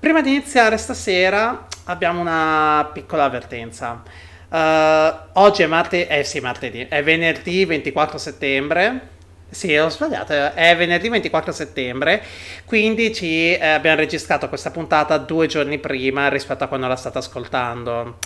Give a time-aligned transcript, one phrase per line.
[0.00, 4.00] Prima di iniziare stasera abbiamo una piccola avvertenza.
[4.48, 9.16] Uh, oggi è martedì, eh sì, martedì, è venerdì 24 settembre.
[9.50, 12.22] Sì, ho sbagliato, è venerdì 24 settembre,
[12.66, 17.18] quindi ci eh, abbiamo registrato questa puntata due giorni prima rispetto a quando la state
[17.18, 18.18] ascoltando.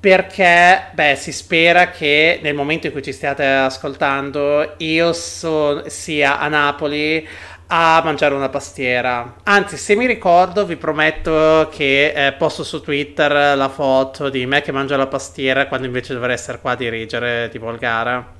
[0.00, 6.40] Perché, beh, si spera che nel momento in cui ci stiate ascoltando io so, sia
[6.40, 7.28] a Napoli
[7.72, 9.36] a mangiare una pastiera.
[9.44, 14.60] Anzi, se mi ricordo, vi prometto che eh, posto su Twitter la foto di me
[14.60, 18.38] che mangio la pastiera quando invece dovrei essere qua a dirigere di Volgara.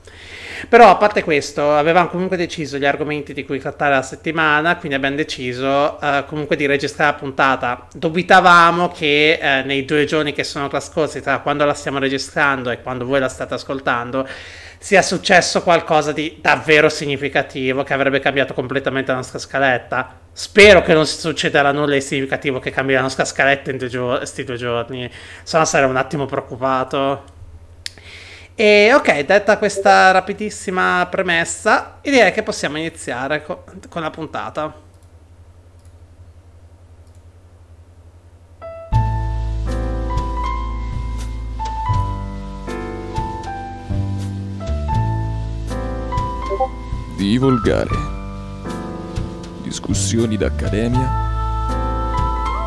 [0.68, 4.96] Però a parte questo, avevamo comunque deciso gli argomenti di cui trattare la settimana, quindi
[4.96, 7.86] abbiamo deciso uh, comunque di registrare la puntata.
[7.94, 12.80] Dubitavamo che uh, nei due giorni che sono trascorsi tra quando la stiamo registrando e
[12.82, 14.26] quando voi la state ascoltando
[14.82, 20.20] sia successo qualcosa di davvero significativo che avrebbe cambiato completamente la nostra scaletta.
[20.32, 24.56] Spero che non succederà nulla di significativo che cambi la nostra scaletta in questi due
[24.56, 25.10] giorni,
[25.42, 27.39] se no sarei un attimo preoccupato.
[28.62, 34.88] E ok, detta questa rapidissima premessa, direi che possiamo iniziare co- con la puntata.
[47.16, 47.96] di volgare.
[49.62, 51.08] Discussioni d'accademia.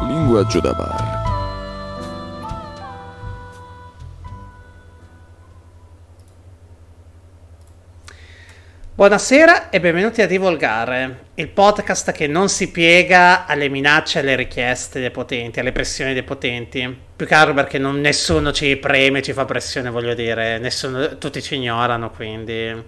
[0.08, 1.12] Linguaggio da bar.
[8.95, 14.99] Buonasera e benvenuti a Divolgare, il podcast che non si piega alle minacce alle richieste
[14.99, 16.95] dei potenti, alle pressioni dei potenti.
[17.16, 21.41] Più che altro perché non, nessuno ci preme, ci fa pressione, voglio dire, nessuno, tutti
[21.41, 22.83] ci ignorano, quindi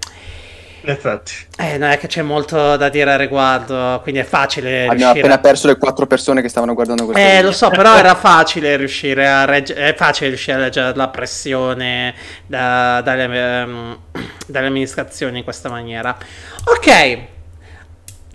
[0.90, 1.34] effetti.
[1.58, 5.20] Eh, non è che c'è molto da dire al riguardo, quindi è facile Abbiamo riuscire...
[5.20, 7.46] appena perso le quattro persone che stavano guardando questo Eh, video.
[7.46, 9.90] lo so, però era facile riuscire a reggere...
[9.90, 12.14] È facile riuscire a leggere la pressione
[12.46, 13.98] da, dalle, um,
[14.48, 16.18] dalle amministrazioni in questa maniera.
[16.66, 17.34] Ok,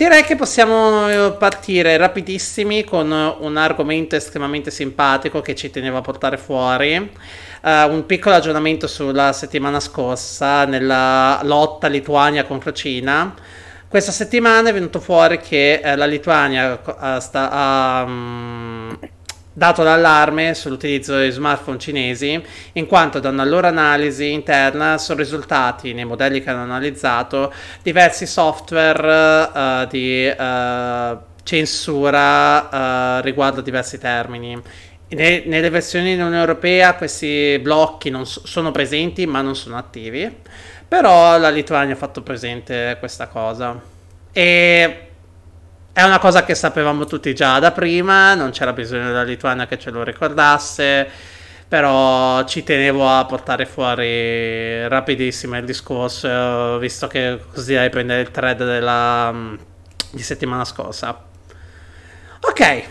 [0.01, 6.39] Direi che possiamo partire rapidissimi con un argomento estremamente simpatico che ci tenevo a portare
[6.39, 7.11] fuori.
[7.63, 13.35] Uh, un piccolo aggiornamento sulla settimana scorsa nella lotta Lituania contro Cina.
[13.87, 18.99] Questa settimana è venuto fuori che uh, la Lituania uh, sta, ha um,
[19.53, 25.93] dato l'allarme sull'utilizzo dei smartphone cinesi, in quanto da una loro analisi interna sono risultati
[25.93, 30.33] nei modelli che hanno analizzato diversi software di
[31.43, 34.61] censura riguardo diversi termini
[35.11, 40.33] ne, nelle versioni dell'Unione Europea questi blocchi so, sono presenti ma non sono attivi,
[40.87, 43.81] però la Lituania ha fatto presente questa cosa.
[44.33, 45.09] E
[45.93, 49.79] è una cosa che sapevamo tutti già da prima, non c'era bisogno della Lituania che
[49.79, 51.09] ce lo ricordasse,
[51.67, 58.31] però ci tenevo a portare fuori rapidissimo il discorso, visto che così hai prendere il
[58.31, 59.35] thread della,
[60.11, 61.25] di settimana scorsa.
[62.41, 62.85] Ok,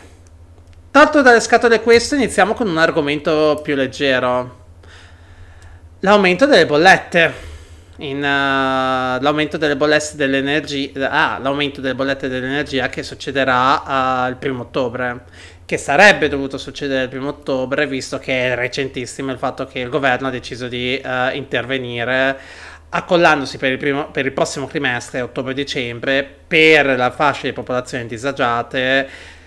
[0.91, 4.57] Tolto dalle scatole questo, iniziamo con un argomento più leggero.
[5.99, 7.47] L'aumento delle bollette.
[7.97, 14.37] In, uh, l'aumento delle bollette dell'energia ah, l'aumento delle bollette dell'energia che succederà uh, il
[14.37, 15.25] primo ottobre
[15.65, 19.89] che sarebbe dovuto succedere il primo ottobre visto che è recentissimo il fatto che il
[19.89, 22.39] governo ha deciso di uh, intervenire
[22.87, 29.37] accollandosi per il, primo, per il prossimo trimestre ottobre-dicembre per la fascia di popolazioni disagiate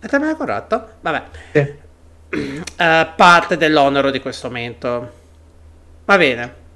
[0.00, 0.88] è termine corretto?
[1.00, 1.22] Vabbè.
[1.52, 1.74] Sì.
[2.30, 2.62] Uh,
[3.16, 5.12] parte dell'onero di questo aumento.
[6.04, 6.66] Va bene.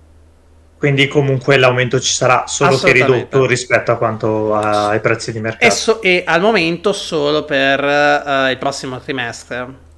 [0.77, 5.65] Quindi comunque l'aumento ci sarà solo che ridotto rispetto a quanto ai prezzi di mercato.
[5.65, 9.91] E, so- e al momento solo per uh, il prossimo trimestre.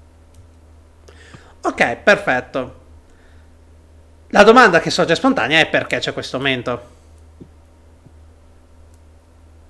[1.63, 2.83] Ok, perfetto.
[4.29, 6.93] La domanda che sorge spontanea è perché c'è questo aumento?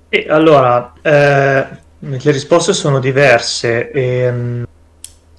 [0.08, 1.66] E allora, eh,
[2.06, 3.90] le risposte sono diverse.
[3.90, 4.66] E, um,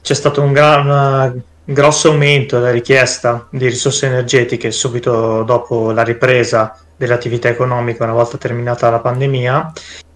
[0.06, 6.04] c'è stato un, gran, un grosso aumento della richiesta di risorse energetiche subito dopo la
[6.04, 9.74] ripresa dell'attività economica una volta terminata la pandemia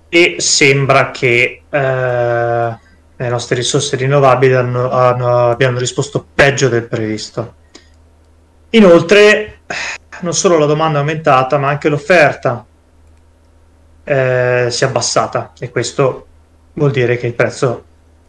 [0.09, 2.77] e sembra che eh,
[3.15, 7.55] le nostre risorse rinnovabili hanno, hanno, abbiano risposto peggio del previsto.
[8.71, 9.61] Inoltre,
[10.19, 12.63] non solo la domanda è aumentata, ma anche l'offerta
[14.03, 16.27] eh, si è abbassata e questo
[16.79, 17.83] vuol dire che il prezzo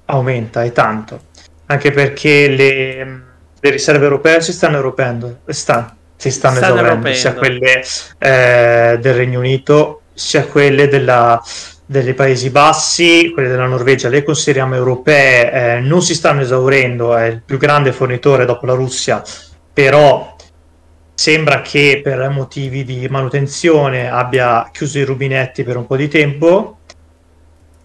[0.06, 1.20] aumenta e tanto,
[1.67, 3.23] anche perché le,
[3.61, 7.82] le riserve europee si stanno europendo, sta, si stanno, stanno esaurendo, sia quelle
[8.19, 11.41] eh, del Regno Unito sia quelle della,
[11.87, 14.08] dei Paesi Bassi, quelle della Norvegia.
[14.08, 18.75] Le consideriamo europee, eh, non si stanno esaurendo, è il più grande fornitore dopo la
[18.75, 19.23] Russia,
[19.73, 20.37] però
[21.14, 26.80] sembra che per motivi di manutenzione abbia chiuso i rubinetti per un po' di tempo.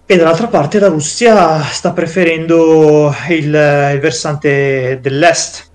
[0.07, 5.67] E dall'altra parte la Russia sta preferendo il, il versante dell'est,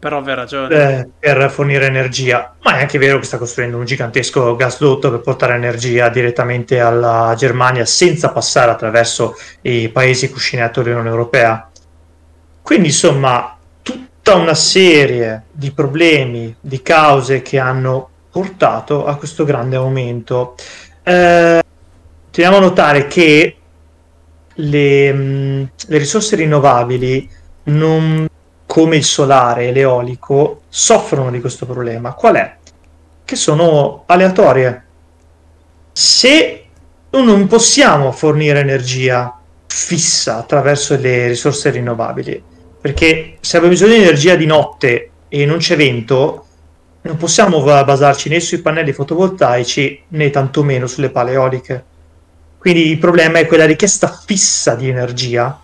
[0.00, 0.98] Però aveva ragione.
[0.98, 5.20] eh, per fornire energia, ma è anche vero che sta costruendo un gigantesco gasdotto per
[5.20, 11.70] portare energia direttamente alla Germania senza passare attraverso i paesi cuscinetto dell'Unione Europea.
[12.62, 19.76] Quindi, insomma, tutta una serie di problemi, di cause che hanno portato a questo grande
[19.76, 20.56] aumento.
[21.04, 21.62] Eh,
[22.30, 23.56] teniamo a notare che
[24.54, 27.28] le, mh, le risorse rinnovabili
[27.64, 28.28] non
[28.66, 32.12] come il solare e l'eolico soffrono di questo problema.
[32.14, 32.56] Qual è?
[33.24, 34.84] Che sono aleatorie.
[35.92, 36.64] Se
[37.10, 39.36] non possiamo fornire energia
[39.66, 42.42] fissa attraverso le risorse rinnovabili,
[42.80, 46.46] perché se abbiamo bisogno di energia di notte e non c'è vento,
[47.02, 51.84] non possiamo basarci né sui pannelli fotovoltaici né tantomeno sulle pale eoliche.
[52.60, 55.58] Quindi il problema è quella richiesta fissa di energia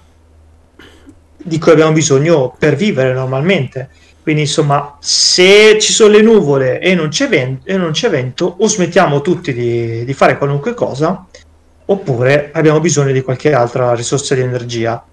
[1.36, 3.90] di cui abbiamo bisogno per vivere normalmente.
[4.22, 8.56] Quindi, insomma, se ci sono le nuvole e non c'è, ven- e non c'è vento,
[8.58, 11.24] o smettiamo tutti di, di fare qualunque cosa,
[11.84, 15.04] oppure abbiamo bisogno di qualche altra risorsa di energia.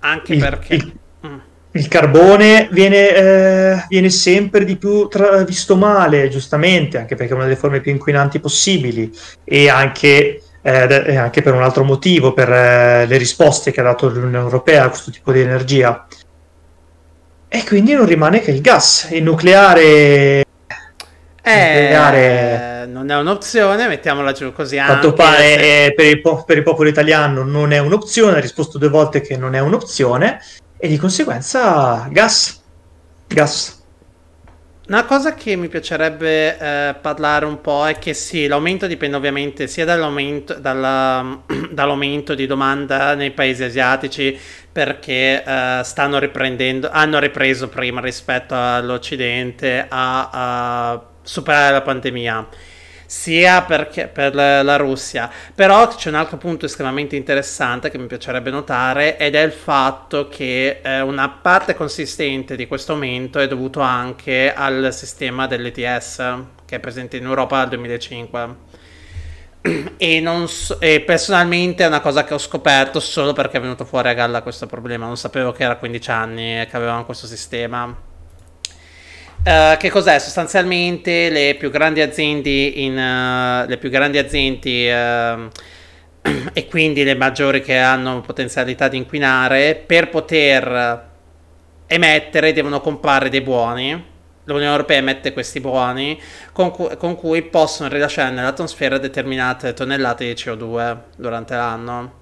[0.00, 0.74] Anche Il, perché...
[0.74, 0.92] il-
[1.26, 1.36] Mm.
[1.72, 7.34] il carbone viene, eh, viene sempre di più tra- visto male, giustamente, anche perché è
[7.34, 9.12] una delle forme più inquinanti possibili
[9.44, 14.08] e anche, eh, anche per un altro motivo, per eh, le risposte che ha dato
[14.08, 16.06] l'Unione Europea a questo tipo di energia.
[17.48, 20.44] E quindi non rimane che il gas, il nucleare.
[21.42, 26.44] nucleare Eh, non è un'opzione, mettiamola giù così a quanto pare se- per, il po-
[26.44, 30.40] per il popolo italiano non è un'opzione, ha risposto due volte che non è un'opzione
[30.76, 32.62] e di conseguenza gas.
[33.26, 33.79] Gas.
[34.90, 39.68] Una cosa che mi piacerebbe eh, parlare un po' è che sì, l'aumento dipende ovviamente
[39.68, 44.36] sia dall'aumento, dalla- dall'aumento di domanda nei paesi asiatici
[44.72, 52.48] perché eh, stanno riprendendo, hanno ripreso prima rispetto all'Occidente a, a superare la pandemia.
[53.10, 58.50] Sia perché, per la Russia, però c'è un altro punto estremamente interessante che mi piacerebbe
[58.50, 63.80] notare ed è il fatto che eh, una parte consistente di questo aumento è dovuto
[63.80, 66.16] anche al sistema dell'ETS
[66.64, 68.56] che è presente in Europa dal 2005.
[69.98, 74.08] E, so- e personalmente è una cosa che ho scoperto solo perché è venuto fuori
[74.08, 75.06] a galla questo problema.
[75.06, 78.08] Non sapevo che era 15 anni che avevano questo sistema.
[79.42, 80.18] Eh, che cos'è?
[80.18, 85.50] Sostanzialmente le più grandi aziende in, eh, le più grandi aziende ehm,
[86.52, 91.08] e quindi le maggiori che hanno potenzialità di inquinare per poter
[91.86, 94.08] emettere devono comprare dei buoni.
[94.44, 96.20] L'Unione Europea emette questi buoni
[96.52, 102.19] con, cu- con cui possono rilasciare nell'atmosfera determinate tonnellate di CO2 durante l'anno.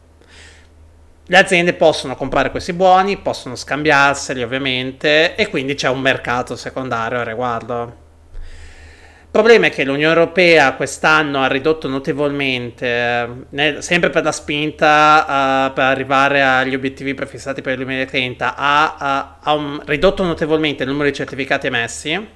[1.30, 7.18] Le aziende possono comprare questi buoni, possono scambiarseli ovviamente e quindi c'è un mercato secondario
[7.18, 8.06] al riguardo.
[8.32, 14.32] Il problema è che l'Unione Europea quest'anno ha ridotto notevolmente, eh, nel- sempre per la
[14.32, 20.24] spinta eh, per arrivare agli obiettivi prefissati per il 2030, ha, ha- ha un- ridotto
[20.24, 22.26] notevolmente il numero di certificati emessi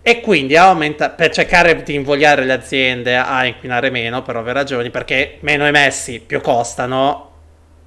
[0.00, 4.90] e quindi aumenta- per cercare di invogliare le aziende a inquinare meno per ovvie ragioni,
[4.90, 7.32] perché meno emessi più costano,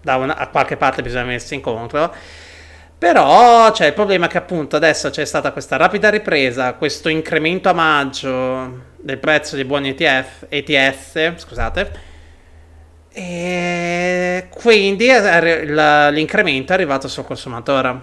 [0.02, 2.14] da una- a qualche parte bisogna mettersi incontro.
[2.98, 7.74] Però c'è il problema che appunto adesso c'è stata questa rapida ripresa, questo incremento a
[7.74, 11.92] maggio del prezzo dei buoni ETF, ETS, scusate,
[13.12, 18.02] e quindi l'incremento è arrivato sul consumatore.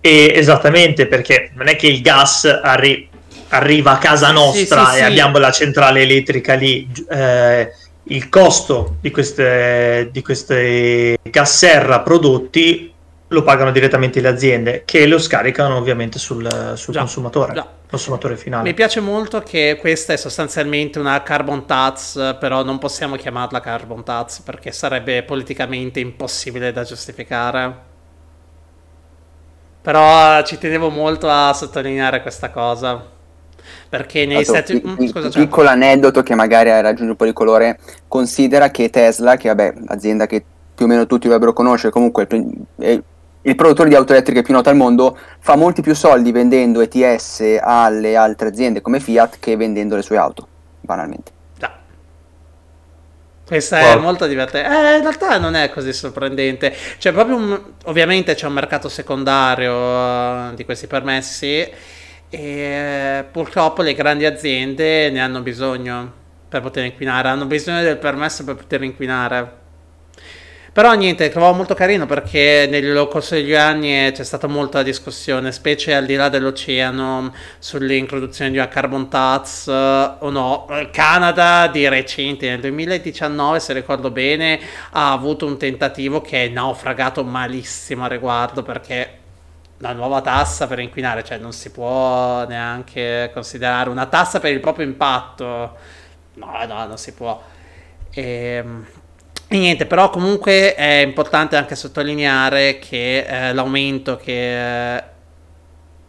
[0.00, 3.08] E esattamente perché non è che il gas arri-
[3.48, 5.04] arriva a casa nostra sì, e sì.
[5.04, 6.88] abbiamo la centrale elettrica lì.
[7.10, 7.72] eh,
[8.08, 12.92] il costo di queste, di queste gas serra prodotti
[13.28, 17.68] lo pagano direttamente le aziende che lo scaricano ovviamente sul, sul Già, consumatore, già.
[17.88, 18.62] consumatore finale.
[18.62, 24.02] Mi piace molto che questa è sostanzialmente una carbon tax, però non possiamo chiamarla carbon
[24.02, 27.86] tax perché sarebbe politicamente impossibile da giustificare.
[29.82, 33.16] Però ci tenevo molto a sottolineare questa cosa.
[33.88, 34.94] Perché negli Altro Stati Uniti...
[34.96, 38.90] pi- scusa, cioè- piccolo aneddoto che magari ha raggiunto un po' di colore, considera che
[38.90, 40.44] Tesla, che vabbè, l'azienda che
[40.74, 42.26] più o meno tutti dovrebbero conoscere, comunque
[42.78, 43.00] è
[43.42, 47.58] il produttore di auto elettriche più noto al mondo, fa molti più soldi vendendo ETS
[47.60, 50.46] alle altre aziende come Fiat che vendendo le sue auto,
[50.80, 51.36] banalmente.
[53.48, 53.92] Questa wow.
[53.92, 54.68] è molto divertente.
[54.68, 56.70] Eh, in realtà non è così sorprendente.
[56.98, 61.66] C'è proprio un, ovviamente c'è un mercato secondario uh, di questi permessi
[62.30, 66.12] e purtroppo le grandi aziende ne hanno bisogno
[66.48, 69.66] per poter inquinare, hanno bisogno del permesso per poter inquinare.
[70.78, 75.92] Però niente, trovavo molto carino perché nel corso degli anni c'è stata molta discussione, specie
[75.92, 80.66] al di là dell'oceano, sull'introduzione di una carbon tax uh, o no.
[80.70, 84.60] Il Canada di recente, nel 2019, se ricordo bene,
[84.92, 89.18] ha avuto un tentativo che è naufragato malissimo a riguardo perché
[89.78, 94.60] la nuova tassa per inquinare, cioè non si può neanche considerare una tassa per il
[94.60, 95.76] proprio impatto.
[96.34, 97.40] No, no, non si può.
[98.10, 98.86] E, ehm,
[99.50, 105.04] e niente, però comunque è importante anche sottolineare che eh, l'aumento che eh,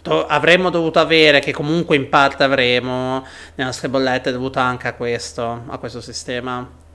[0.01, 4.88] do- avremmo dovuto avere, che comunque in parte avremo nelle nostre bollette, è dovuto anche
[4.88, 6.88] a questo, a questo sistema.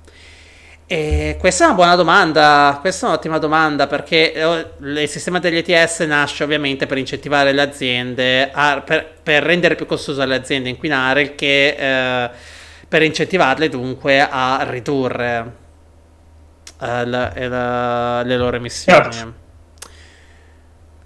[0.87, 5.57] E questa è una buona domanda, questa è un'ottima domanda perché eh, il sistema degli
[5.57, 10.69] ETS nasce ovviamente per incentivare le aziende, a, per, per, rendere più costoso le aziende
[10.69, 12.31] inquinare, che eh,
[12.87, 15.53] per incentivarle dunque a ridurre
[16.81, 19.11] uh, la, la, le loro emissioni.
[19.11, 19.35] Certo.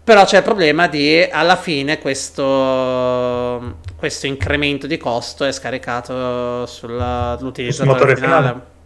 [0.03, 7.85] Però c'è il problema di alla fine questo, questo incremento di costo è scaricato sull'utilizzo
[7.85, 8.15] del finale.
[8.17, 8.77] finale.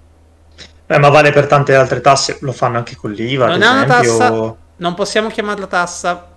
[0.86, 3.46] Eh, ma vale per tante altre tasse, lo fanno anche con l'IVA.
[3.46, 6.28] Non è una tassa, non possiamo chiamarla tassa.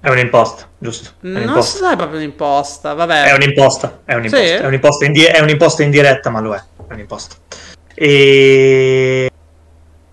[0.00, 1.10] È un'imposta, giusto?
[1.20, 1.80] È un'imposta.
[1.80, 3.24] Non è proprio un'imposta, vabbè.
[3.24, 4.52] È un'imposta, è un'imposta, sì.
[4.52, 6.58] è, un'imposta indi- è un'imposta indiretta, ma lo è,
[6.88, 7.36] è un'imposta.
[7.94, 9.30] E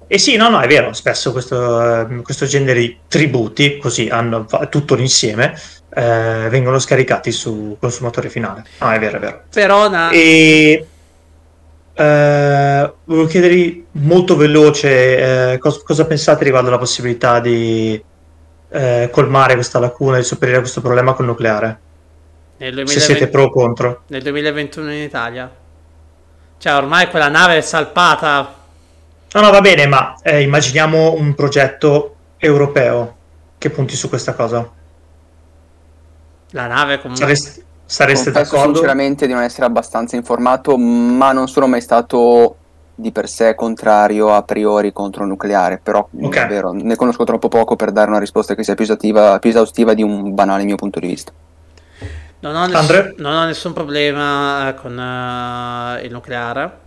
[0.07, 4.93] e sì, no, no, è vero, spesso questo, questo genere di tributi, così hanno tutto
[4.93, 5.59] l'insieme,
[5.93, 8.63] eh, vengono scaricati sul consumatore finale.
[8.79, 9.41] No, è vero, è vero.
[9.51, 10.12] Però na...
[10.12, 10.88] E
[11.95, 18.03] eh, volevo chiedervi molto veloce eh, cosa, cosa, pensate riguardo alla possibilità di
[18.69, 21.79] eh, colmare questa lacuna, di sopperire questo problema col nucleare.
[22.57, 22.91] 2020...
[22.91, 24.03] Se siete pro o contro.
[24.07, 25.49] Nel 2021 in Italia.
[26.57, 28.63] Cioè, ormai quella nave è salpata
[29.35, 33.17] No, no, va bene, ma eh, immaginiamo un progetto europeo
[33.57, 34.71] che punti su questa cosa.
[36.51, 37.35] La nave comunque...
[37.35, 38.73] Saresti, sareste Confesso d'accordo?
[38.75, 42.57] sinceramente di non essere abbastanza informato, ma non sono mai stato
[42.95, 46.41] di per sé contrario a priori contro il nucleare, però okay.
[46.41, 49.93] davvero ne conosco troppo poco per dare una risposta che sia più esaustiva, più esaustiva
[49.93, 51.31] di un banale mio punto di vista.
[52.39, 56.83] Non ho, ness- non ho nessun problema con uh, il nucleare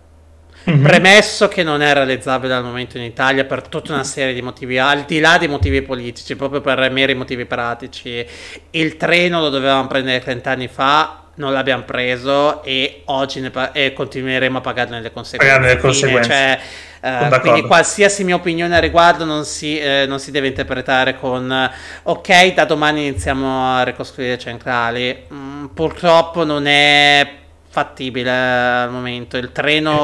[0.69, 0.83] Mm-hmm.
[0.83, 4.77] Premesso che non è realizzabile al momento in Italia per tutta una serie di motivi,
[4.77, 8.25] al di là dei motivi politici, proprio per meri motivi pratici.
[8.71, 13.93] Il treno lo dovevamo prendere 30 anni fa, non l'abbiamo preso e oggi pa- e
[13.93, 15.53] continueremo a pagarne le conseguenze.
[15.53, 16.29] Pagarne le conseguenze.
[16.29, 16.59] Cioè,
[17.01, 21.71] Uh, quindi qualsiasi mia opinione a riguardo non si, eh, non si, deve interpretare con
[22.03, 27.38] ok da domani iniziamo a ricostruire centrali mm, purtroppo non è
[27.69, 30.03] fattibile al momento il treno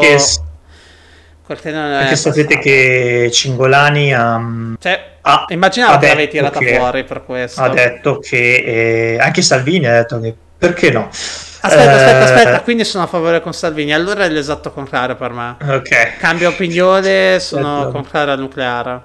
[1.48, 7.24] perché perché sapete che Cingolani um, cioè, ha, immaginavo che l'avevi tirata che, fuori per
[7.24, 7.62] questo.
[7.62, 11.08] Ha detto che eh, anche Salvini ha detto che perché no?
[11.08, 13.94] Aspetta, eh, aspetta, aspetta, quindi sono a favore con Salvini.
[13.94, 15.58] Allora è l'esatto contrario per me.
[15.62, 16.18] Ok.
[16.18, 19.02] Cambio opinione, sono contrario al nucleare.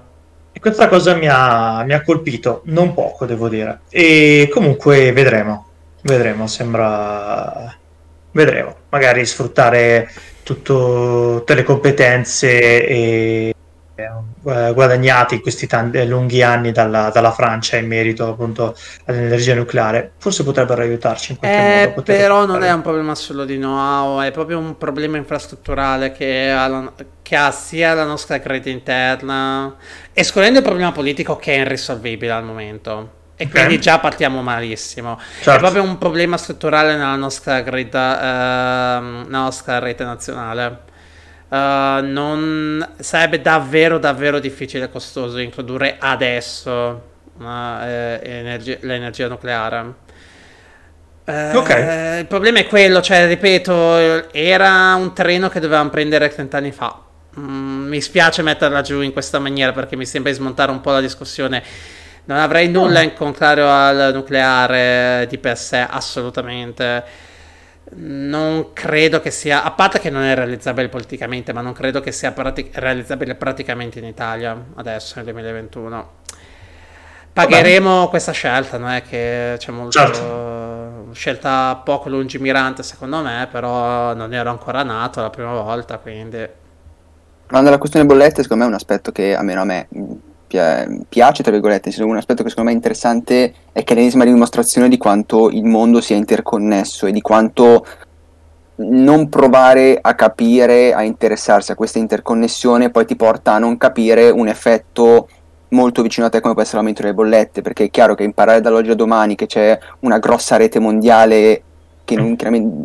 [0.52, 3.81] E questa cosa mi ha, mi ha colpito, non poco devo dire.
[3.88, 5.67] E comunque vedremo,
[6.02, 7.75] vedremo, sembra...
[8.33, 10.09] Vedremo, magari sfruttare
[10.43, 13.55] tutto, tutte le competenze e,
[13.95, 20.13] eh, guadagnate in questi tanti, lunghi anni dalla, dalla, Francia in merito appunto all'energia nucleare
[20.17, 22.03] forse potrebbero aiutarci in qualche eh, modo.
[22.03, 26.67] Però non è un problema solo di know-how, è proprio un problema infrastrutturale che ha,
[26.69, 29.77] la, che ha sia la nostra crisi interna,
[30.13, 33.19] escludendo il problema politico che è irrisolvibile al momento.
[33.40, 33.64] E okay.
[33.64, 35.18] quindi già partiamo malissimo.
[35.18, 35.52] Certo.
[35.52, 40.80] È proprio un problema strutturale nella nostra, uh, nella nostra rete nazionale.
[41.49, 46.70] Uh, non sarebbe davvero davvero difficile e costoso introdurre adesso
[47.38, 47.44] uh,
[47.82, 49.94] eh, energia, l'energia nucleare.
[51.25, 52.20] Uh, okay.
[52.20, 56.94] Il problema è quello, cioè, ripeto, era un treno che dovevamo prendere 30 anni fa.
[57.38, 60.90] Mm, mi spiace metterla giù in questa maniera perché mi sembra di smontare un po'
[60.90, 61.62] la discussione
[62.31, 67.03] non avrei nulla in contrario al nucleare di per sé, assolutamente.
[67.93, 72.13] Non credo che sia, a parte che non è realizzabile politicamente, ma non credo che
[72.13, 76.11] sia prati- realizzabile praticamente in Italia adesso nel 2021.
[77.33, 78.11] Pagheremo Vabbè.
[78.11, 81.09] questa scelta, non è che c'è molto certo.
[81.13, 86.49] scelta poco lungimirante secondo me, però non ero ancora nato la prima volta, quindi
[87.47, 89.89] Parlando della questione bollette, secondo me è un aspetto che almeno a me
[91.09, 94.97] piace, tra virgolette, un aspetto che secondo me è interessante è che l'ennesima dimostrazione di
[94.99, 97.87] quanto il mondo sia interconnesso e di quanto
[98.76, 104.30] non provare a capire, a interessarsi a questa interconnessione poi ti porta a non capire
[104.30, 105.28] un effetto
[105.69, 108.61] molto vicino a te come può essere l'aumento delle bollette, perché è chiaro che imparare
[108.61, 111.62] dall'oggi a domani che c'è una grossa rete mondiale
[112.04, 112.37] che non,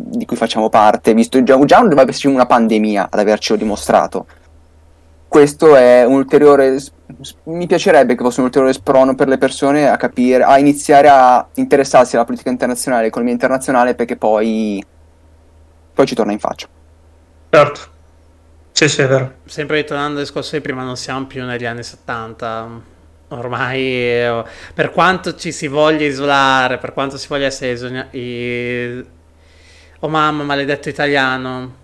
[0.08, 4.26] di cui facciamo parte, visto già, già non dovrebbe esserci una pandemia ad avercelo dimostrato.
[5.36, 6.82] Questo è un ulteriore.
[7.42, 11.46] Mi piacerebbe che fosse un ulteriore sprono per le persone a capire, a iniziare a
[11.56, 14.82] interessarsi alla politica internazionale, all'economia internazionale, perché poi,
[15.92, 16.66] poi ci torna in faccia.
[17.50, 17.80] Certo.
[18.72, 19.34] Sì, sì, è vero.
[19.44, 22.80] Sempre ritornando al discorso di prima, non siamo più negli anni 70.
[23.28, 29.06] Ormai, eh, per quanto ci si voglia isolare, per quanto si voglia essere isolati,
[30.00, 31.74] oh mamma, maledetto italiano,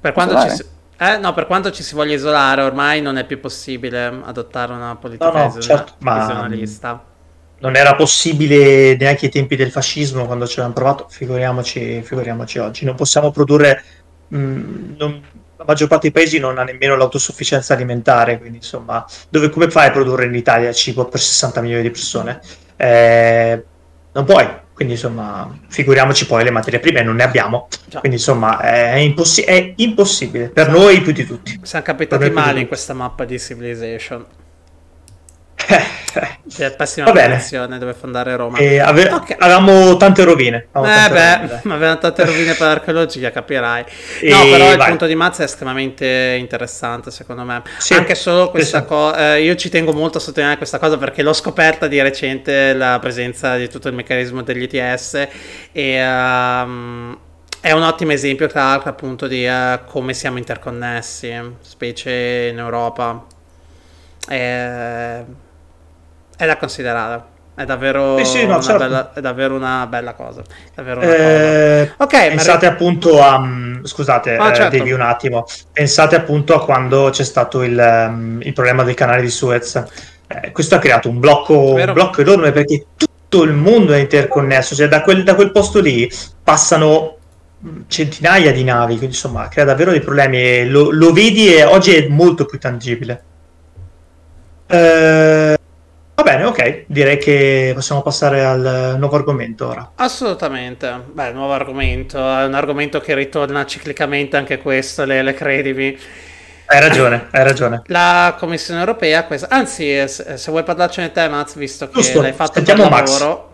[0.00, 0.64] per quanto, ci si,
[1.02, 4.96] eh, no, per quanto ci si voglia isolare, ormai non è più possibile adottare una
[4.96, 7.04] politica no, no, certo, visionalista.
[7.60, 12.84] Non era possibile neanche ai tempi del fascismo quando ci avevano provato, figuriamoci, figuriamoci oggi.
[12.84, 13.82] Non possiamo produrre
[14.28, 15.22] mh, mm, non,
[15.56, 19.88] la maggior parte dei paesi non ha nemmeno l'autosufficienza alimentare, quindi insomma, dove, come fai
[19.88, 22.40] a produrre in Italia cibo per 60 milioni di persone?
[22.76, 23.64] Eh,
[24.12, 24.46] non puoi,
[24.80, 27.98] quindi insomma, figuriamoci poi le materie prime, non ne abbiamo, Già.
[27.98, 30.78] quindi insomma è, impossi- è impossibile, per Siamo...
[30.78, 31.60] noi più di tutti.
[31.62, 34.24] Siamo capitati male in questa mappa di Civilization.
[36.50, 38.58] C'è pessima posizione dove fondare Roma.
[38.58, 39.36] Ave- okay.
[39.38, 40.66] Avevamo tante rovine.
[40.72, 41.60] Avevamo eh tante beh, rovine.
[41.74, 43.84] avevamo tante rovine per l'archeologia, capirai.
[44.20, 44.72] E no, però vai.
[44.76, 47.62] il punto di Mazza è estremamente interessante, secondo me.
[47.78, 51.22] Sì, Anche solo questa cosa, eh, io ci tengo molto a sottolineare questa cosa perché
[51.22, 55.28] l'ho scoperta di recente la presenza di tutto il meccanismo degli ETS
[55.72, 56.04] e...
[56.04, 57.18] Um,
[57.62, 63.26] è un ottimo esempio, tra l'altro, appunto, di uh, come siamo interconnessi, specie in Europa.
[64.26, 65.24] E
[66.44, 67.38] è da considerare.
[67.54, 68.78] È davvero, sì, sì, no, una, certo.
[68.78, 70.42] bella, è davvero una bella cosa.
[70.74, 72.04] Davvero una eh, cosa.
[72.04, 72.72] Ok, pensate ma...
[72.72, 73.38] appunto a.
[73.38, 74.76] Mm, scusate, ah, certo.
[74.78, 75.44] devi un attimo.
[75.70, 79.84] Pensate appunto a quando c'è stato il, um, il problema del canale di Suez.
[80.26, 84.74] Eh, questo ha creato un blocco, un blocco enorme perché tutto il mondo è interconnesso.
[84.74, 86.10] Cioè, da quel, da quel posto lì
[86.42, 87.18] passano
[87.62, 91.94] mm, centinaia di navi, quindi insomma crea davvero dei problemi lo, lo vedi e oggi
[91.94, 93.24] è molto più tangibile.
[94.66, 95.58] Eh,
[96.30, 99.92] bene, ok, direi che possiamo passare al nuovo argomento ora.
[99.96, 105.98] Assolutamente, beh, nuovo argomento, è un argomento che ritorna ciclicamente anche questo, le, le credimi.
[106.66, 107.82] Hai ragione, hai ragione.
[107.86, 109.48] La Commissione Europea, questa...
[109.50, 112.22] anzi, se, se vuoi parlarcene te, Max, visto che Giusto.
[112.22, 113.18] l'hai fatto Sentiamo per Max.
[113.18, 113.50] lavoro.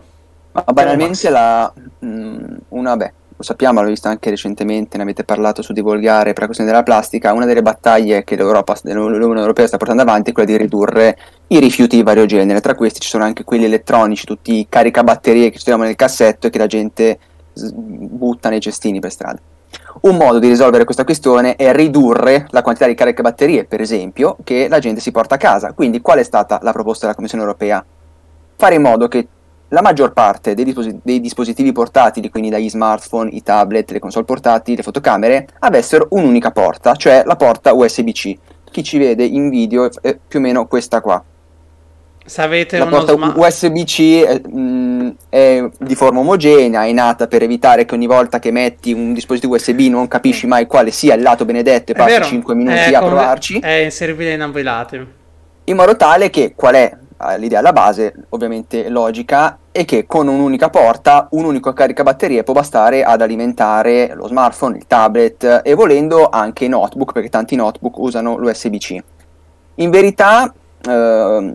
[0.52, 1.72] Ma banalmente la...
[2.00, 6.32] Mh, mm, una, beh, lo sappiamo, l'ho visto anche recentemente, ne avete parlato su Divulgare
[6.32, 10.32] per la questione della plastica, una delle battaglie che l'Unione Europea sta portando avanti è
[10.32, 11.18] quella di ridurre
[11.48, 15.50] i rifiuti di vario genere, tra questi ci sono anche quelli elettronici, tutti i caricabatterie
[15.50, 17.18] che ci troviamo nel cassetto e che la gente
[17.52, 19.38] butta nei cestini per strada.
[20.02, 24.68] Un modo di risolvere questa questione è ridurre la quantità di caricabatterie, per esempio, che
[24.68, 25.72] la gente si porta a casa.
[25.72, 27.84] Quindi qual è stata la proposta della Commissione Europea?
[28.56, 29.26] Fare in modo che
[29.68, 34.24] la maggior parte dei, disposi- dei, dispositivi portatili, quindi dagli smartphone, i tablet, le console
[34.24, 38.34] portatili, le fotocamere, avessero un'unica porta, cioè la porta USB-C.
[38.70, 41.22] Chi ci vede in video è più o meno questa qua.
[42.24, 47.28] Se avete la porta sma- USB-C è, mh, mm, è, di forma omogenea, è nata
[47.28, 51.14] per evitare che ogni volta che metti un dispositivo USB non capisci mai quale sia
[51.14, 53.60] il lato benedetto e passi 5 minuti a provarci.
[53.60, 55.06] È inseribile in ambo i lati.
[55.68, 56.96] In modo tale che qual è
[57.36, 63.02] l'idea alla base, ovviamente logica, è che con un'unica porta, un unico caricabatterie può bastare
[63.02, 68.36] ad alimentare lo smartphone, il tablet e volendo anche i notebook, perché tanti notebook usano
[68.36, 68.96] l'USB-C.
[69.76, 70.52] In verità,
[70.88, 71.54] eh,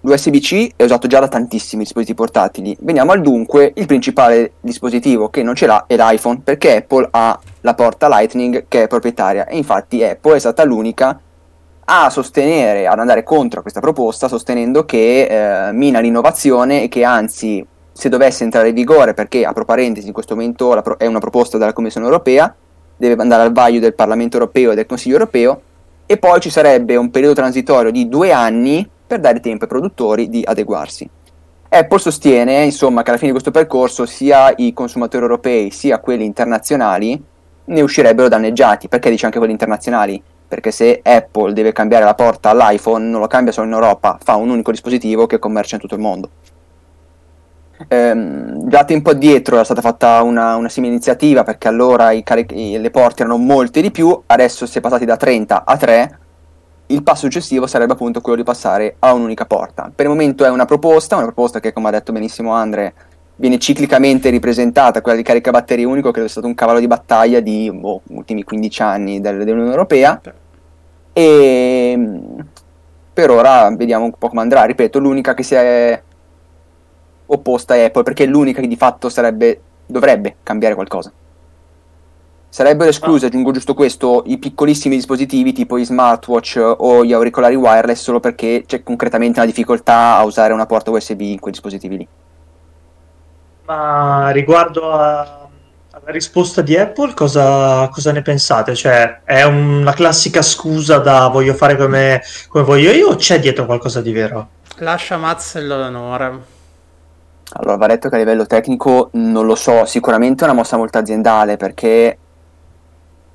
[0.00, 2.76] l'USB-C è usato già da tantissimi dispositivi portatili.
[2.80, 7.38] Veniamo al dunque, il principale dispositivo che non ce l'ha è l'iPhone, perché Apple ha
[7.60, 11.20] la porta Lightning che è proprietaria e infatti Apple è stata l'unica
[11.92, 15.24] a sostenere, ad andare contro questa proposta, sostenendo che
[15.68, 20.06] eh, mina l'innovazione e che anzi, se dovesse entrare in vigore, perché a pro parentesi
[20.06, 22.54] in questo momento pro- è una proposta della Commissione europea,
[22.96, 25.62] deve andare al vaglio del Parlamento europeo e del Consiglio europeo,
[26.06, 30.28] e poi ci sarebbe un periodo transitorio di due anni per dare tempo ai produttori
[30.28, 31.08] di adeguarsi.
[31.68, 36.24] Apple sostiene, insomma, che alla fine di questo percorso sia i consumatori europei sia quelli
[36.24, 37.20] internazionali
[37.64, 38.86] ne uscirebbero danneggiati.
[38.86, 40.20] Perché dice anche quelli internazionali?
[40.50, 44.34] Perché se Apple deve cambiare la porta all'iPhone non lo cambia solo in Europa, fa
[44.34, 46.30] un unico dispositivo che commercia in tutto il mondo.
[47.86, 52.90] Ehm, già tempo addietro era stata fatta una, una simile iniziativa perché allora caric- le
[52.90, 56.18] porte erano molte di più, adesso si è passati da 30 a 3
[56.86, 59.92] il passo successivo sarebbe appunto quello di passare a un'unica porta.
[59.94, 62.94] Per il momento è una proposta, una proposta che come ha detto benissimo Andre
[63.40, 67.72] viene ciclicamente ripresentata, quella di caricabatterie unico, che è stato un cavallo di battaglia di
[67.72, 70.20] boh, ultimi 15 anni del- dell'Unione Europea.
[71.14, 72.44] E mh,
[73.14, 74.64] per ora vediamo un po' come andrà.
[74.64, 76.00] Ripeto, l'unica che si è
[77.26, 81.10] opposta è Apple, perché è l'unica che di fatto sarebbe, dovrebbe cambiare qualcosa.
[82.50, 88.02] Sarebbero escluse, aggiungo giusto questo, i piccolissimi dispositivi tipo i smartwatch o gli auricolari wireless
[88.02, 92.08] solo perché c'è concretamente una difficoltà a usare una porta USB in quei dispositivi lì.
[93.70, 95.46] Ma riguardo a-
[95.92, 98.74] alla risposta di Apple, cosa, cosa ne pensate?
[98.74, 103.66] Cioè, è una classica scusa da voglio fare come, come voglio io o c'è dietro
[103.66, 104.48] qualcosa di vero?
[104.78, 106.58] Lascia Maz l'onore.
[107.52, 110.98] Allora, va detto che a livello tecnico non lo so, sicuramente è una mossa molto
[110.98, 112.18] aziendale perché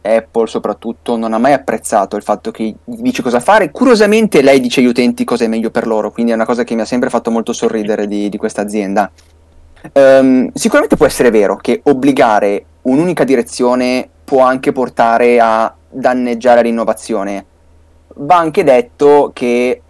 [0.02, 3.71] Apple soprattutto non ha mai apprezzato il fatto che gli dice cosa fare.
[3.71, 6.76] Curiosamente lei dice agli utenti cosa è meglio per loro, quindi è una cosa che
[6.76, 9.10] mi ha sempre fatto molto sorridere di, di questa azienda.
[9.93, 17.45] Ehm, sicuramente può essere vero che obbligare un'unica direzione può anche portare a danneggiare l'innovazione.
[18.15, 19.82] Va anche detto che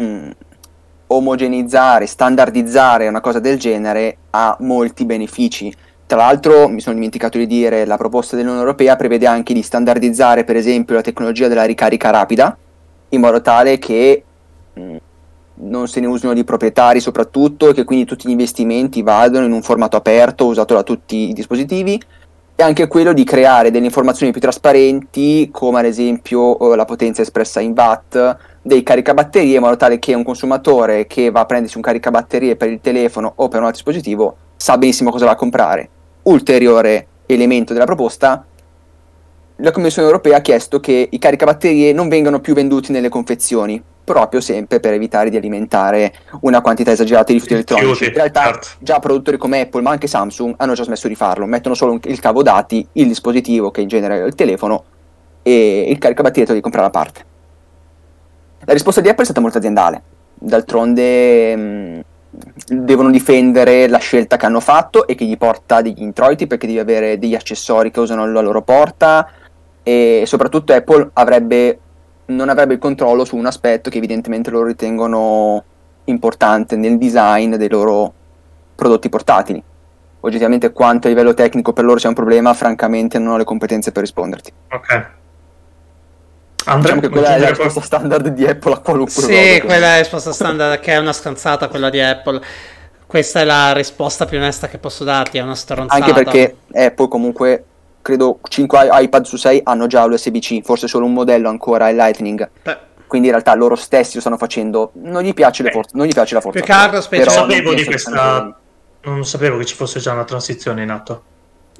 [0.00, 0.30] mm,
[1.08, 5.74] omogenizzare, standardizzare una cosa del genere ha molti benefici.
[6.06, 10.44] Tra l'altro, mi sono dimenticato di dire, la proposta dell'Unione Europea prevede anche di standardizzare,
[10.44, 12.56] per esempio, la tecnologia della ricarica rapida,
[13.10, 14.29] in modo tale che mh,
[15.62, 19.52] non se ne usino di proprietari soprattutto e che quindi tutti gli investimenti vadano in
[19.52, 22.00] un formato aperto, usato da tutti i dispositivi,
[22.60, 27.22] e anche quello di creare delle informazioni più trasparenti, come ad esempio eh, la potenza
[27.22, 31.78] espressa in watt, dei caricabatterie, in modo tale che un consumatore che va a prendersi
[31.78, 35.36] un caricabatterie per il telefono o per un altro dispositivo sa benissimo cosa va a
[35.36, 35.88] comprare.
[36.24, 38.44] Ulteriore elemento della proposta,
[39.60, 44.40] la Commissione europea ha chiesto che i caricabatterie non vengano più venduti nelle confezioni, proprio
[44.40, 48.04] sempre per evitare di alimentare una quantità esagerata di rifiuti elettronici.
[48.06, 48.68] In realtà certo.
[48.80, 52.20] già produttori come Apple, ma anche Samsung, hanno già smesso di farlo, mettono solo il
[52.20, 54.84] cavo dati, il dispositivo, che in genere è il telefono,
[55.42, 57.24] e il caricabatterie te lo devi comprare a parte.
[58.64, 60.02] La risposta di Apple è stata molto aziendale.
[60.34, 62.00] D'altronde mh,
[62.66, 66.78] devono difendere la scelta che hanno fatto e che gli porta degli introiti perché devi
[66.78, 69.28] avere degli accessori che usano la loro porta
[69.82, 71.78] e soprattutto Apple avrebbe,
[72.26, 75.64] non avrebbe il controllo su un aspetto che evidentemente loro ritengono
[76.04, 78.12] importante nel design dei loro
[78.74, 79.62] prodotti portatili.
[80.20, 83.90] Oggettivamente quanto a livello tecnico per loro sia un problema, francamente non ho le competenze
[83.92, 84.52] per risponderti.
[84.70, 85.18] Ok.
[86.66, 89.22] Andrea, Diciamo che quella è la risposta standard di Apple a qualunque.
[89.22, 92.40] Sì, quella è la risposta standard, che è una stronzata quella di Apple.
[93.06, 96.04] Questa è la risposta più onesta che posso darti, è una stronzata.
[96.04, 97.64] Anche perché Apple comunque,
[98.02, 102.48] credo 5 iPad su 6 hanno già l'USB-C, forse solo un modello ancora è Lightning.
[102.62, 104.92] Beh, Quindi in realtà loro stessi lo stanno facendo.
[104.94, 106.58] Non gli piace, le for- non gli piace la forza.
[106.60, 108.56] Più che altro, Però sapevo di questa-
[109.02, 111.22] Non sapevo che ci fosse già una transizione in atto.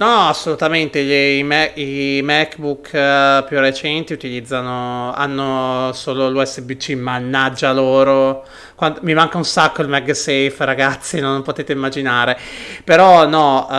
[0.00, 1.02] No, assolutamente.
[1.04, 8.42] gli- I, Ma- i MacBook eh, più recenti utilizzano, hanno solo l'USB-C, mannaggia loro.
[8.74, 12.38] Quant- mi manca un sacco il MagSafe, ragazzi, non potete immaginare.
[12.82, 13.74] Però no, eh,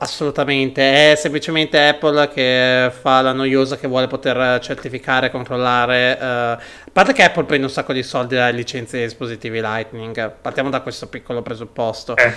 [0.00, 1.12] assolutamente.
[1.12, 6.18] È semplicemente Apple che fa la noiosa che vuole poter certificare, controllare.
[6.20, 6.58] eh, a
[6.92, 10.28] parte che Apple prende un sacco di soldi dalle licenze dei dispositivi Lightning.
[10.42, 12.34] Partiamo da questo piccolo presupposto Eh.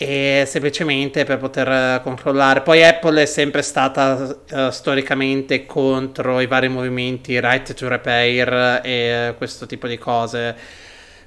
[0.00, 2.60] E semplicemente per poter eh, controllare.
[2.60, 8.90] Poi Apple è sempre stata eh, storicamente contro i vari movimenti right to repair e
[8.92, 10.54] eh, questo tipo di cose.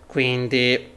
[0.07, 0.89] Quindi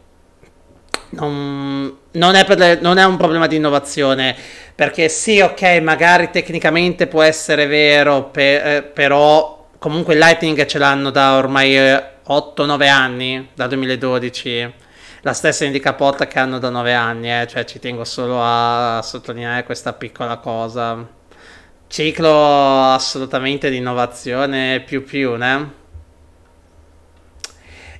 [1.10, 4.36] non, non è per le- non è un problema di innovazione.
[4.74, 11.10] Perché sì, ok, magari tecnicamente può essere vero, pe- eh, però comunque Lightning ce l'hanno
[11.10, 14.82] da ormai 8-9 anni, dal 2012
[15.24, 19.64] la stessa indicaporta che hanno da 9 anni, eh, cioè ci tengo solo a sottolineare
[19.64, 21.06] questa piccola cosa.
[21.86, 25.82] Ciclo assolutamente di innovazione più più, né?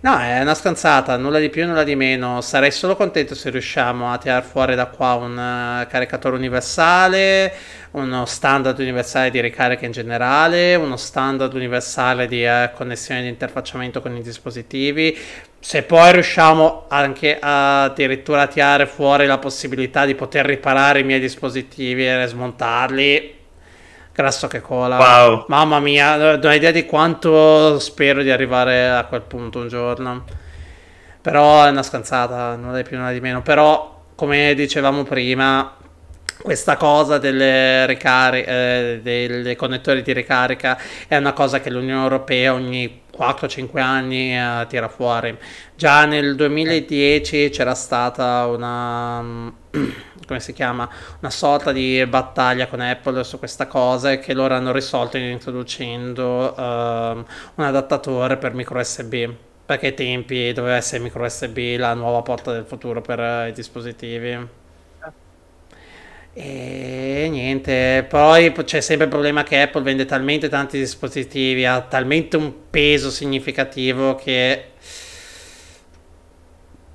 [0.04, 2.42] No, è una scanzata, nulla di più, nulla di meno.
[2.42, 7.50] Sarei solo contento se riusciamo a tirare fuori da qua un eh, caricatore universale,
[7.92, 14.02] uno standard universale di ricarica in generale, uno standard universale di eh, connessione di interfacciamento
[14.02, 15.16] con i dispositivi.
[15.64, 21.20] Se poi riusciamo anche a addirittura tirare fuori la possibilità di poter riparare i miei
[21.20, 23.34] dispositivi e smontarli,
[24.12, 24.98] grasso che cola.
[24.98, 25.46] Wow.
[25.48, 30.24] Mamma mia, non hai idea di quanto spero di arrivare a quel punto un giorno.
[31.22, 33.40] Però è una scanzata, non è più nulla di meno.
[33.40, 35.76] Però, come dicevamo prima,
[36.42, 42.52] questa cosa delle, ricari- eh, delle connettori di ricarica è una cosa che l'Unione Europea
[42.52, 45.36] ogni 4-5 anni uh, tira fuori.
[45.74, 49.52] Già nel 2010 c'era stata una
[50.38, 50.88] si chiama
[51.20, 56.62] una sorta di battaglia con Apple su questa cosa che loro hanno risolto introducendo uh,
[56.62, 57.24] un
[57.64, 59.30] adattatore per micro USB
[59.66, 63.52] perché ai tempi doveva essere micro USB la nuova porta del futuro per uh, i
[63.52, 64.62] dispositivi.
[66.36, 72.36] E niente, poi c'è sempre il problema che Apple vende talmente tanti dispositivi, ha talmente
[72.36, 74.72] un peso significativo che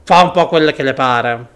[0.03, 1.47] fa un po' quello che le pare.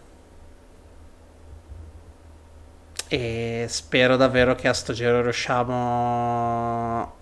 [3.09, 7.13] E spero davvero che a sto giro riusciamo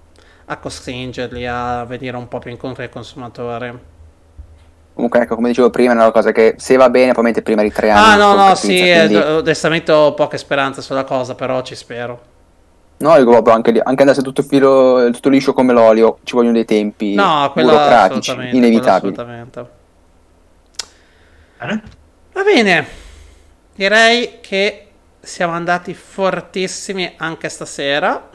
[0.45, 3.99] a costringerli a venire un po' più incontro ai consumatori.
[4.93, 7.71] Comunque, ecco, come dicevo prima, è una cosa che se va bene, probabilmente prima di
[7.71, 8.13] tre anni.
[8.13, 9.15] Ah, no, no, sì, quindi...
[9.15, 12.29] onestamente ho poche speranze sulla cosa, però ci spero.
[12.97, 16.65] No, dico proprio anche, anche andasse tutto, filo, tutto liscio come l'olio, ci vogliono dei
[16.65, 19.13] tempi no, burocratici, inevitabili.
[19.13, 19.65] Assolutamente.
[21.57, 21.83] Bene.
[22.33, 22.87] Va bene,
[23.75, 24.87] direi che
[25.19, 28.29] siamo andati fortissimi anche stasera.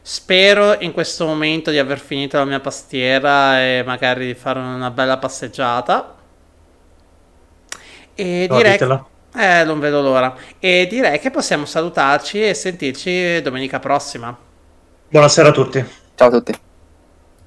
[0.00, 4.90] Spero in questo momento di aver finito la mia pastiera e magari di fare una
[4.90, 6.14] bella passeggiata.
[8.14, 9.00] E no, direi che...
[9.34, 10.34] Eh, non vedo l'ora.
[10.58, 14.36] E direi che possiamo salutarci e sentirci domenica prossima.
[15.08, 15.84] Buonasera a tutti.
[16.14, 16.54] Ciao a tutti.